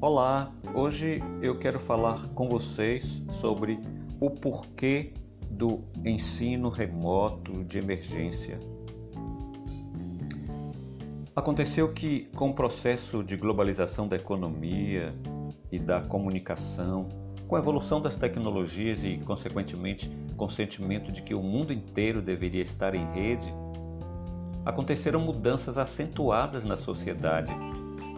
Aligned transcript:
Olá, 0.00 0.52
hoje 0.74 1.20
eu 1.42 1.58
quero 1.58 1.80
falar 1.80 2.28
com 2.28 2.48
vocês 2.48 3.20
sobre 3.32 3.80
o 4.20 4.30
porquê 4.30 5.12
do 5.50 5.82
ensino 6.04 6.68
remoto 6.68 7.64
de 7.64 7.78
emergência. 7.78 8.60
Aconteceu 11.34 11.92
que, 11.92 12.30
com 12.36 12.50
o 12.50 12.54
processo 12.54 13.24
de 13.24 13.36
globalização 13.36 14.06
da 14.06 14.14
economia 14.14 15.12
e 15.72 15.80
da 15.80 16.00
comunicação, 16.00 17.08
com 17.48 17.56
a 17.56 17.58
evolução 17.58 18.00
das 18.00 18.14
tecnologias 18.14 19.02
e, 19.02 19.18
consequentemente, 19.18 20.08
com 20.36 20.44
o 20.44 20.50
sentimento 20.50 21.10
de 21.10 21.22
que 21.22 21.34
o 21.34 21.42
mundo 21.42 21.72
inteiro 21.72 22.22
deveria 22.22 22.62
estar 22.62 22.94
em 22.94 23.04
rede, 23.14 23.52
aconteceram 24.64 25.18
mudanças 25.18 25.76
acentuadas 25.76 26.62
na 26.62 26.76
sociedade 26.76 27.52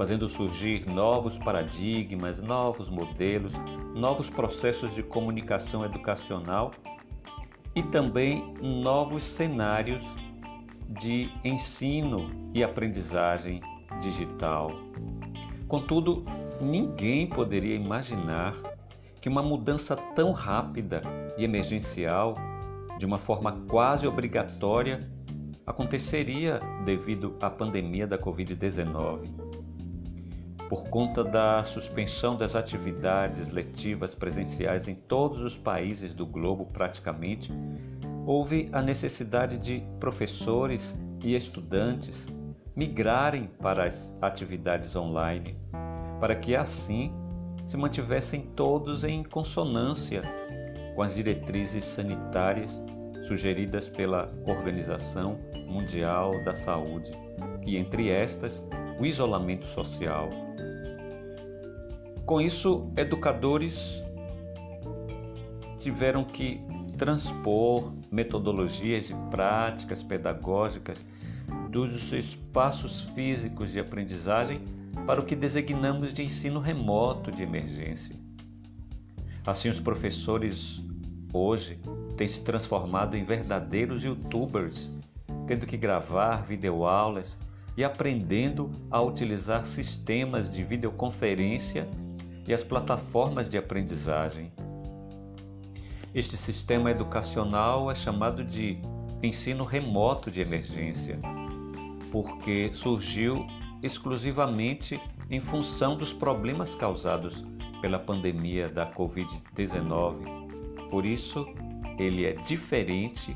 fazendo 0.00 0.30
surgir 0.30 0.86
novos 0.86 1.36
paradigmas, 1.36 2.40
novos 2.40 2.88
modelos, 2.88 3.52
novos 3.94 4.30
processos 4.30 4.94
de 4.94 5.02
comunicação 5.02 5.84
educacional 5.84 6.70
e 7.76 7.82
também 7.82 8.54
novos 8.62 9.22
cenários 9.22 10.02
de 10.88 11.30
ensino 11.44 12.30
e 12.54 12.64
aprendizagem 12.64 13.60
digital. 14.00 14.72
Contudo, 15.68 16.24
ninguém 16.62 17.26
poderia 17.26 17.76
imaginar 17.76 18.54
que 19.20 19.28
uma 19.28 19.42
mudança 19.42 19.94
tão 20.14 20.32
rápida 20.32 21.02
e 21.36 21.44
emergencial, 21.44 22.36
de 22.98 23.04
uma 23.04 23.18
forma 23.18 23.52
quase 23.68 24.06
obrigatória, 24.06 25.06
aconteceria 25.66 26.58
devido 26.86 27.36
à 27.38 27.50
pandemia 27.50 28.06
da 28.06 28.16
Covid-19 28.16 29.49
por 30.70 30.84
conta 30.84 31.24
da 31.24 31.64
suspensão 31.64 32.36
das 32.36 32.54
atividades 32.54 33.50
letivas 33.50 34.14
presenciais 34.14 34.86
em 34.86 34.94
todos 34.94 35.42
os 35.42 35.58
países 35.58 36.14
do 36.14 36.24
globo, 36.24 36.64
praticamente, 36.64 37.52
houve 38.24 38.68
a 38.72 38.80
necessidade 38.80 39.58
de 39.58 39.82
professores 39.98 40.96
e 41.24 41.34
estudantes 41.34 42.28
migrarem 42.76 43.50
para 43.60 43.84
as 43.84 44.16
atividades 44.22 44.94
online, 44.94 45.58
para 46.20 46.36
que 46.36 46.54
assim 46.54 47.12
se 47.66 47.76
mantivessem 47.76 48.42
todos 48.54 49.02
em 49.02 49.24
consonância 49.24 50.22
com 50.94 51.02
as 51.02 51.16
diretrizes 51.16 51.82
sanitárias 51.82 52.80
sugeridas 53.24 53.88
pela 53.88 54.32
Organização 54.46 55.36
Mundial 55.66 56.30
da 56.44 56.54
Saúde, 56.54 57.10
e 57.66 57.76
entre 57.76 58.08
estas, 58.08 58.64
o 58.98 59.06
isolamento 59.06 59.66
social. 59.66 60.30
Com 62.24 62.40
isso, 62.40 62.90
educadores 62.96 64.02
tiveram 65.78 66.22
que 66.22 66.60
transpor 66.96 67.94
metodologias 68.10 69.10
e 69.10 69.14
práticas 69.30 70.02
pedagógicas 70.02 71.04
dos 71.70 72.12
espaços 72.12 73.00
físicos 73.00 73.72
de 73.72 73.80
aprendizagem 73.80 74.60
para 75.06 75.20
o 75.20 75.24
que 75.24 75.34
designamos 75.34 76.12
de 76.12 76.22
ensino 76.22 76.60
remoto 76.60 77.30
de 77.30 77.42
emergência. 77.42 78.14
Assim, 79.46 79.68
os 79.68 79.80
professores 79.80 80.84
hoje 81.32 81.80
têm 82.16 82.28
se 82.28 82.42
transformado 82.42 83.16
em 83.16 83.24
verdadeiros 83.24 84.04
youtubers, 84.04 84.90
tendo 85.46 85.66
que 85.66 85.76
gravar 85.76 86.44
videoaulas 86.44 87.38
e 87.80 87.84
aprendendo 87.84 88.70
a 88.90 89.00
utilizar 89.00 89.64
sistemas 89.64 90.50
de 90.50 90.62
videoconferência 90.62 91.88
e 92.46 92.52
as 92.52 92.62
plataformas 92.62 93.48
de 93.48 93.56
aprendizagem. 93.56 94.52
Este 96.14 96.36
sistema 96.36 96.90
educacional 96.90 97.90
é 97.90 97.94
chamado 97.94 98.44
de 98.44 98.78
ensino 99.22 99.64
remoto 99.64 100.30
de 100.30 100.42
emergência, 100.42 101.18
porque 102.12 102.68
surgiu 102.74 103.46
exclusivamente 103.82 105.00
em 105.30 105.40
função 105.40 105.96
dos 105.96 106.12
problemas 106.12 106.74
causados 106.74 107.42
pela 107.80 107.98
pandemia 107.98 108.68
da 108.68 108.92
Covid-19. 108.92 110.90
Por 110.90 111.06
isso, 111.06 111.46
ele 111.98 112.26
é 112.26 112.34
diferente 112.34 113.34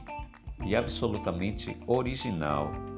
e 0.67 0.77
absolutamente 0.77 1.75
original 1.87 2.94